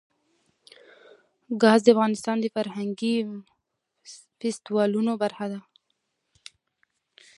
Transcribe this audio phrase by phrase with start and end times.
[1.61, 3.15] ګاز د افغانستان د فرهنګي
[4.39, 5.59] فستیوالونو برخه ده.